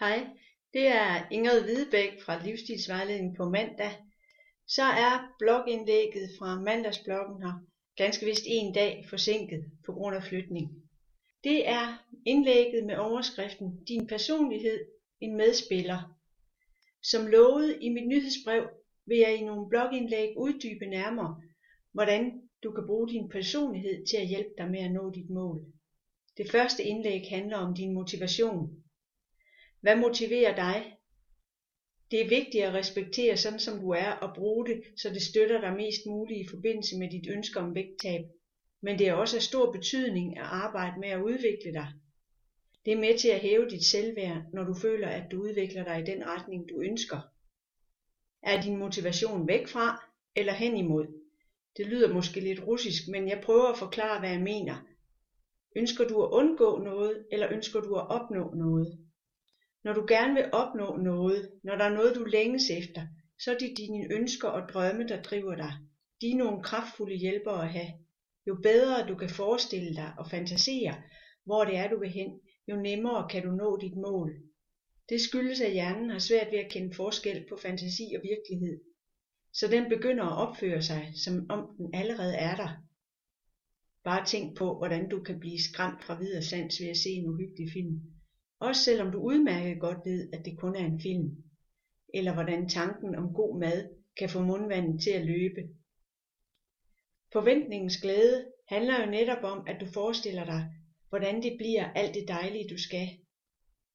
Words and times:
Hej, 0.00 0.26
det 0.72 0.86
er 0.86 1.28
Ingrid 1.30 1.62
Hvidebæk 1.62 2.22
fra 2.22 2.44
Livsstilsvejledning 2.44 3.36
på 3.36 3.44
mandag. 3.44 3.92
Så 4.66 4.82
er 4.82 5.34
blogindlægget 5.38 6.30
fra 6.38 6.60
mandagsbloggen 6.60 7.42
her 7.42 7.52
ganske 7.96 8.26
vist 8.26 8.42
en 8.46 8.72
dag 8.72 9.06
forsinket 9.10 9.64
på 9.86 9.92
grund 9.92 10.16
af 10.16 10.22
flytning. 10.22 10.70
Det 11.44 11.68
er 11.68 12.04
indlægget 12.26 12.84
med 12.84 12.96
overskriften 12.96 13.84
Din 13.88 14.06
personlighed, 14.06 14.84
en 15.20 15.36
medspiller. 15.36 16.16
Som 17.02 17.26
lovet 17.26 17.78
i 17.80 17.88
mit 17.88 18.08
nyhedsbrev 18.08 18.68
vil 19.06 19.18
jeg 19.18 19.36
i 19.36 19.44
nogle 19.44 19.68
blogindlæg 19.68 20.34
uddybe 20.36 20.86
nærmere, 20.86 21.40
hvordan 21.92 22.42
du 22.62 22.70
kan 22.70 22.86
bruge 22.86 23.08
din 23.08 23.28
personlighed 23.28 24.06
til 24.06 24.16
at 24.16 24.26
hjælpe 24.26 24.50
dig 24.58 24.70
med 24.70 24.80
at 24.80 24.92
nå 24.92 25.10
dit 25.10 25.30
mål. 25.30 25.64
Det 26.36 26.50
første 26.50 26.82
indlæg 26.82 27.22
handler 27.28 27.56
om 27.56 27.74
din 27.74 27.94
motivation. 27.94 28.83
Hvad 29.84 29.96
motiverer 29.96 30.54
dig? 30.56 30.96
Det 32.10 32.20
er 32.20 32.28
vigtigt 32.28 32.64
at 32.64 32.74
respektere 32.74 33.36
sådan 33.36 33.58
som 33.58 33.80
du 33.80 33.90
er 33.90 34.10
og 34.10 34.34
bruge 34.34 34.66
det, 34.66 34.82
så 34.96 35.08
det 35.10 35.22
støtter 35.22 35.60
dig 35.60 35.76
mest 35.76 36.00
muligt 36.06 36.40
i 36.40 36.48
forbindelse 36.50 36.98
med 36.98 37.10
dit 37.10 37.26
ønske 37.30 37.60
om 37.60 37.74
vægttab. 37.74 38.20
Men 38.82 38.98
det 38.98 39.08
er 39.08 39.12
også 39.12 39.36
af 39.36 39.42
stor 39.42 39.72
betydning 39.72 40.38
at 40.38 40.44
arbejde 40.44 41.00
med 41.00 41.08
at 41.08 41.22
udvikle 41.22 41.72
dig. 41.72 41.88
Det 42.84 42.92
er 42.92 42.96
med 42.96 43.18
til 43.18 43.28
at 43.28 43.40
hæve 43.40 43.68
dit 43.70 43.84
selvværd, 43.84 44.42
når 44.52 44.64
du 44.64 44.74
føler, 44.74 45.08
at 45.08 45.30
du 45.30 45.42
udvikler 45.42 45.84
dig 45.84 46.00
i 46.00 46.10
den 46.12 46.26
retning, 46.26 46.68
du 46.68 46.80
ønsker. 46.80 47.20
Er 48.42 48.62
din 48.62 48.76
motivation 48.76 49.48
væk 49.48 49.68
fra 49.68 50.04
eller 50.36 50.52
hen 50.52 50.76
imod? 50.76 51.06
Det 51.76 51.86
lyder 51.86 52.14
måske 52.14 52.40
lidt 52.40 52.66
russisk, 52.66 53.08
men 53.08 53.28
jeg 53.28 53.42
prøver 53.44 53.68
at 53.72 53.78
forklare, 53.78 54.20
hvad 54.20 54.30
jeg 54.30 54.42
mener. 54.42 54.76
Ønsker 55.76 56.08
du 56.08 56.22
at 56.22 56.30
undgå 56.30 56.78
noget, 56.78 57.26
eller 57.32 57.52
ønsker 57.52 57.80
du 57.80 57.94
at 57.94 58.08
opnå 58.08 58.54
noget? 58.54 59.04
Når 59.84 59.92
du 59.92 60.04
gerne 60.08 60.34
vil 60.34 60.50
opnå 60.52 60.96
noget, 60.96 61.50
når 61.62 61.76
der 61.76 61.84
er 61.84 61.94
noget 61.94 62.16
du 62.16 62.24
længes 62.24 62.70
efter, 62.70 63.06
så 63.38 63.54
er 63.54 63.58
det 63.58 63.76
dine 63.76 64.14
ønsker 64.14 64.48
og 64.48 64.68
drømme, 64.68 65.08
der 65.08 65.22
driver 65.22 65.54
dig. 65.54 65.72
De 66.20 66.30
er 66.30 66.36
nogle 66.36 66.62
kraftfulde 66.62 67.16
hjælpere 67.16 67.62
at 67.62 67.68
have. 67.68 67.92
Jo 68.46 68.54
bedre 68.62 69.06
du 69.08 69.14
kan 69.14 69.28
forestille 69.28 69.94
dig 69.94 70.12
og 70.18 70.30
fantasere, 70.30 70.94
hvor 71.44 71.64
det 71.64 71.76
er 71.76 71.88
du 71.88 72.00
vil 72.00 72.10
hen, 72.10 72.40
jo 72.68 72.76
nemmere 72.76 73.28
kan 73.30 73.42
du 73.42 73.50
nå 73.50 73.76
dit 73.76 73.96
mål. 73.96 74.34
Det 75.08 75.20
skyldes, 75.20 75.60
at 75.60 75.72
hjernen 75.72 76.10
har 76.10 76.18
svært 76.18 76.52
ved 76.52 76.58
at 76.58 76.70
kende 76.70 76.94
forskel 76.94 77.46
på 77.48 77.56
fantasi 77.56 78.14
og 78.16 78.22
virkelighed. 78.22 78.80
Så 79.52 79.68
den 79.68 79.88
begynder 79.88 80.24
at 80.24 80.48
opføre 80.48 80.82
sig, 80.82 81.12
som 81.24 81.46
om 81.50 81.76
den 81.78 81.94
allerede 81.94 82.34
er 82.34 82.56
der. 82.56 82.68
Bare 84.04 84.26
tænk 84.26 84.56
på, 84.56 84.76
hvordan 84.78 85.08
du 85.08 85.22
kan 85.22 85.40
blive 85.40 85.62
skræmt 85.62 86.04
fra 86.04 86.18
videre 86.18 86.42
sans 86.42 86.80
ved 86.80 86.88
at 86.88 86.96
se 86.96 87.08
en 87.10 87.28
uhyggelig 87.28 87.72
film 87.72 88.13
også 88.68 88.82
selvom 88.82 89.12
du 89.12 89.18
udmærket 89.18 89.80
godt 89.80 89.98
ved, 90.04 90.28
at 90.32 90.44
det 90.44 90.58
kun 90.58 90.76
er 90.76 90.86
en 90.86 91.00
film. 91.00 91.28
Eller 92.14 92.34
hvordan 92.34 92.68
tanken 92.68 93.14
om 93.14 93.34
god 93.34 93.60
mad 93.60 93.88
kan 94.18 94.28
få 94.28 94.42
mundvandet 94.42 95.02
til 95.02 95.10
at 95.10 95.26
løbe. 95.26 95.60
Forventningens 97.32 97.96
glæde 98.00 98.46
handler 98.68 99.04
jo 99.04 99.10
netop 99.10 99.42
om, 99.42 99.66
at 99.66 99.76
du 99.80 99.86
forestiller 99.86 100.44
dig, 100.44 100.70
hvordan 101.08 101.42
det 101.42 101.56
bliver 101.58 101.90
alt 101.90 102.14
det 102.14 102.28
dejlige, 102.28 102.68
du 102.70 102.78
skal. 102.78 103.08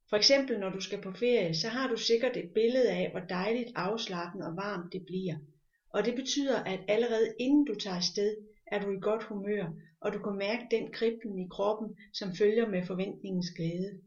For 0.10 0.18
eksempel 0.18 0.60
når 0.60 0.70
du 0.70 0.82
skal 0.82 1.02
på 1.02 1.12
ferie, 1.12 1.56
så 1.56 1.68
har 1.68 1.88
du 1.88 1.98
sikkert 1.98 2.38
et 2.38 2.52
billede 2.54 2.90
af, 2.92 3.12
hvor 3.12 3.20
dejligt 3.20 3.72
afslappende 3.76 4.46
og 4.48 4.56
varmt 4.56 4.94
det 4.94 5.06
bliver. 5.06 5.36
Og 5.94 6.06
det 6.06 6.16
betyder, 6.16 6.64
at 6.64 6.80
allerede 6.88 7.34
inden 7.40 7.66
du 7.66 7.76
tager 7.76 7.96
afsted, 7.96 8.38
er 8.68 8.80
du 8.82 8.92
i 8.92 9.00
godt 9.02 9.24
humør, 9.24 9.74
og 10.02 10.14
du 10.14 10.20
kan 10.20 10.36
mærke 10.38 10.68
den 10.72 10.92
kriblen 10.92 11.40
i 11.40 11.48
kroppen, 11.52 11.96
som 12.14 12.36
følger 12.36 12.70
med 12.70 12.86
forventningens 12.86 13.52
glæde. 13.56 14.02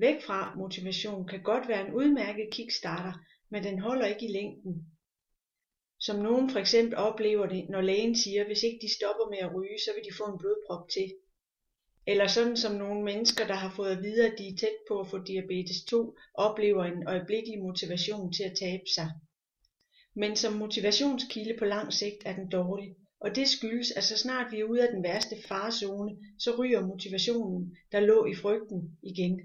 Væk 0.00 0.22
fra 0.22 0.54
motivation 0.56 1.26
kan 1.26 1.42
godt 1.42 1.68
være 1.68 1.86
en 1.86 1.94
udmærket 1.94 2.48
kickstarter, 2.52 3.12
men 3.50 3.64
den 3.64 3.78
holder 3.78 4.06
ikke 4.06 4.28
i 4.28 4.32
længden. 4.32 4.86
Som 6.00 6.22
nogen 6.22 6.50
for 6.50 6.58
eksempel 6.58 6.96
oplever 6.96 7.46
det, 7.46 7.68
når 7.68 7.80
lægen 7.80 8.16
siger, 8.16 8.46
hvis 8.46 8.62
ikke 8.62 8.78
de 8.82 8.94
stopper 8.94 9.30
med 9.30 9.38
at 9.38 9.54
ryge, 9.54 9.78
så 9.84 9.90
vil 9.94 10.04
de 10.04 10.16
få 10.16 10.24
en 10.24 10.38
blodprop 10.38 10.88
til. 10.88 11.14
Eller 12.06 12.26
sådan 12.26 12.56
som 12.56 12.74
nogle 12.74 13.04
mennesker, 13.04 13.46
der 13.46 13.54
har 13.54 13.70
fået 13.76 13.90
at 13.90 14.02
vide, 14.02 14.26
at 14.26 14.38
de 14.38 14.48
er 14.48 14.56
tæt 14.56 14.78
på 14.88 15.00
at 15.00 15.10
få 15.10 15.18
diabetes 15.18 15.84
2, 15.88 16.16
oplever 16.34 16.84
en 16.84 17.06
øjeblikkelig 17.06 17.58
motivation 17.58 18.32
til 18.32 18.42
at 18.42 18.56
tabe 18.60 18.86
sig. 18.94 19.10
Men 20.14 20.36
som 20.36 20.52
motivationskilde 20.52 21.58
på 21.58 21.64
lang 21.64 21.92
sigt 21.92 22.22
er 22.24 22.34
den 22.36 22.48
dårlig, 22.48 22.96
og 23.20 23.36
det 23.36 23.48
skyldes, 23.48 23.90
at 23.90 24.04
så 24.04 24.16
snart 24.16 24.52
vi 24.52 24.60
er 24.60 24.64
ude 24.64 24.82
af 24.86 24.92
den 24.94 25.02
værste 25.02 25.36
farezone, 25.48 26.18
så 26.38 26.56
ryger 26.58 26.86
motivationen, 26.86 27.76
der 27.92 28.00
lå 28.00 28.26
i 28.26 28.34
frygten, 28.34 28.98
igen. 29.02 29.40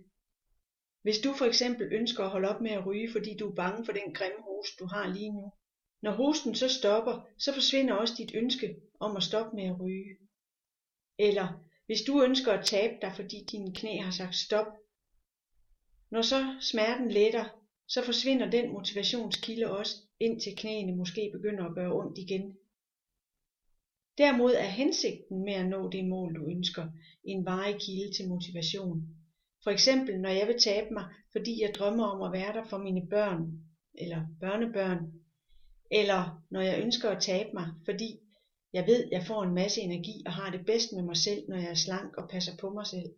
Hvis 1.03 1.19
du 1.19 1.33
for 1.33 1.45
eksempel 1.45 1.93
ønsker 1.93 2.23
at 2.23 2.29
holde 2.29 2.49
op 2.49 2.61
med 2.61 2.71
at 2.71 2.85
ryge, 2.85 3.11
fordi 3.11 3.37
du 3.37 3.49
er 3.49 3.55
bange 3.55 3.85
for 3.85 3.91
den 3.91 4.13
grimme 4.13 4.41
host, 4.41 4.79
du 4.79 4.85
har 4.85 5.13
lige 5.13 5.31
nu. 5.31 5.51
Når 6.01 6.11
hosten 6.11 6.55
så 6.55 6.69
stopper, 6.69 7.27
så 7.37 7.53
forsvinder 7.53 7.93
også 7.93 8.13
dit 8.17 8.31
ønske 8.35 8.75
om 8.99 9.17
at 9.17 9.23
stoppe 9.23 9.55
med 9.55 9.63
at 9.63 9.79
ryge. 9.79 10.17
Eller 11.19 11.47
hvis 11.85 12.01
du 12.01 12.23
ønsker 12.23 12.51
at 12.51 12.65
tabe 12.65 12.93
dig, 13.01 13.13
fordi 13.15 13.45
dine 13.51 13.75
knæ 13.75 13.97
har 13.97 14.11
sagt 14.11 14.35
stop. 14.35 14.67
Når 16.11 16.21
så 16.21 16.55
smerten 16.61 17.11
letter, 17.11 17.45
så 17.87 18.05
forsvinder 18.05 18.49
den 18.49 18.71
motivationskilde 18.71 19.77
også, 19.77 19.95
indtil 20.19 20.55
knæene 20.57 20.95
måske 20.95 21.31
begynder 21.33 21.65
at 21.65 21.75
gøre 21.75 21.93
ondt 21.93 22.17
igen. 22.17 22.57
Derimod 24.17 24.53
er 24.53 24.67
hensigten 24.67 25.45
med 25.45 25.53
at 25.53 25.65
nå 25.65 25.89
det 25.89 26.05
mål, 26.05 26.35
du 26.35 26.45
ønsker, 26.45 26.89
en 27.23 27.45
varig 27.45 27.75
kilde 27.81 28.13
til 28.13 28.27
motivation. 28.27 29.22
For 29.63 29.71
eksempel 29.71 30.21
når 30.21 30.29
jeg 30.29 30.47
vil 30.47 30.59
tabe 30.59 30.93
mig, 30.93 31.05
fordi 31.31 31.61
jeg 31.61 31.75
drømmer 31.75 32.05
om 32.05 32.21
at 32.21 32.31
være 32.31 32.53
der 32.53 32.63
for 32.63 32.77
mine 32.77 33.07
børn 33.09 33.41
eller 33.95 34.21
børnebørn, 34.39 34.99
eller 35.91 36.41
når 36.51 36.61
jeg 36.61 36.81
ønsker 36.81 37.09
at 37.09 37.21
tabe 37.21 37.49
mig, 37.53 37.67
fordi 37.85 38.19
jeg 38.73 38.87
ved, 38.87 39.07
jeg 39.11 39.23
får 39.27 39.43
en 39.43 39.53
masse 39.53 39.81
energi 39.81 40.23
og 40.25 40.31
har 40.31 40.51
det 40.51 40.65
bedst 40.65 40.93
med 40.93 41.03
mig 41.03 41.17
selv, 41.17 41.43
når 41.49 41.57
jeg 41.57 41.69
er 41.69 41.83
slank 41.85 42.17
og 42.17 42.29
passer 42.29 42.51
på 42.61 42.69
mig 42.69 42.87
selv. 42.87 43.09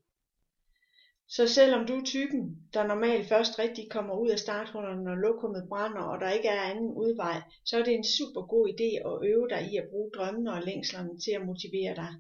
Så 1.27 1.47
selvom 1.47 1.87
du 1.87 1.93
er 1.93 2.03
typen, 2.03 2.57
der 2.73 2.87
normalt 2.87 3.27
først 3.27 3.59
rigtig 3.59 3.89
kommer 3.91 4.15
ud 4.15 4.29
af 4.29 4.39
starthullerne, 4.39 5.03
når 5.03 5.15
lokummet 5.15 5.65
brænder, 5.69 6.01
og 6.01 6.19
der 6.19 6.29
ikke 6.29 6.47
er 6.47 6.61
anden 6.61 6.91
udvej, 6.91 7.41
så 7.65 7.77
er 7.77 7.83
det 7.83 7.93
en 7.93 8.03
super 8.17 8.41
god 8.41 8.67
idé 8.69 8.89
at 9.09 9.29
øve 9.29 9.47
dig 9.49 9.73
i 9.73 9.77
at 9.77 9.87
bruge 9.89 10.11
drømmene 10.15 10.53
og 10.53 10.61
længslerne 10.61 11.19
til 11.19 11.31
at 11.31 11.45
motivere 11.45 11.95
dig. 11.95 12.11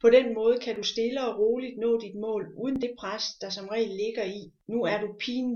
På 0.00 0.10
den 0.10 0.34
måde 0.34 0.58
kan 0.58 0.76
du 0.76 0.82
stille 0.82 1.28
og 1.28 1.38
roligt 1.38 1.78
nå 1.78 2.00
dit 2.00 2.14
mål 2.14 2.54
uden 2.56 2.80
det 2.80 2.94
pres, 2.98 3.24
der 3.40 3.50
som 3.50 3.68
regel 3.68 3.96
ligger 3.96 4.24
i, 4.24 4.52
nu 4.66 4.82
er 4.84 5.00
du 5.00 5.06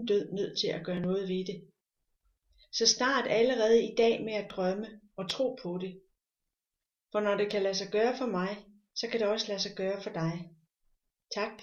død 0.08 0.32
nødt 0.32 0.58
til 0.58 0.68
at 0.68 0.84
gøre 0.84 1.00
noget 1.00 1.28
ved 1.28 1.44
det. 1.44 1.68
Så 2.72 2.86
start 2.86 3.26
allerede 3.30 3.84
i 3.84 3.94
dag 3.94 4.24
med 4.24 4.32
at 4.32 4.50
drømme 4.50 5.00
og 5.16 5.30
tro 5.30 5.58
på 5.62 5.78
det. 5.80 6.00
For 7.12 7.20
når 7.20 7.36
det 7.36 7.50
kan 7.50 7.62
lade 7.62 7.74
sig 7.74 7.88
gøre 7.92 8.16
for 8.18 8.26
mig, 8.26 8.66
så 8.94 9.08
kan 9.08 9.20
det 9.20 9.28
også 9.28 9.48
lade 9.48 9.60
sig 9.60 9.72
gøre 9.76 10.02
for 10.02 10.10
dig. 10.10 10.50
Tak. 11.34 11.62